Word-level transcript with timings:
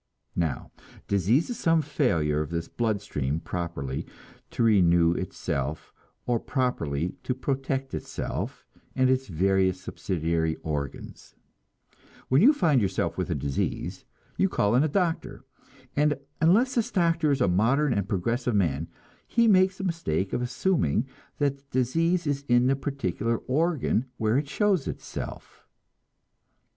Now, 0.35 0.71
disease 1.07 1.51
is 1.51 1.59
some 1.59 1.83
failure 1.83 2.41
of 2.41 2.49
this 2.49 2.67
blood 2.67 3.01
stream 3.03 3.39
properly 3.39 4.07
to 4.49 4.63
renew 4.63 5.11
itself 5.13 5.93
or 6.25 6.39
properly 6.39 7.13
to 7.21 7.35
protect 7.35 7.93
itself 7.93 8.65
and 8.95 9.11
its 9.11 9.27
various 9.27 9.79
subsidiary 9.79 10.55
organs. 10.63 11.35
When 12.29 12.41
you 12.41 12.51
find 12.51 12.81
yourself 12.81 13.15
with 13.15 13.29
a 13.29 13.35
disease, 13.35 14.03
you 14.37 14.49
call 14.49 14.73
in 14.73 14.81
a 14.83 14.87
doctor; 14.87 15.43
and 15.95 16.17
unless 16.41 16.73
this 16.73 16.89
doctor 16.89 17.31
is 17.31 17.39
a 17.39 17.47
modern 17.47 17.93
and 17.93 18.09
progressive 18.09 18.55
man, 18.55 18.87
he 19.27 19.47
makes 19.47 19.77
the 19.77 19.83
mistake 19.83 20.33
of 20.33 20.41
assuming 20.41 21.05
that 21.37 21.57
the 21.57 21.63
disease 21.69 22.25
is 22.25 22.43
in 22.47 22.65
the 22.65 22.75
particular 22.75 23.37
organ 23.37 24.07
where 24.17 24.39
it 24.39 24.49
shows 24.49 24.87
itself. 24.87 25.67